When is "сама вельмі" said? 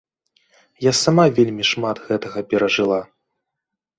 1.01-1.67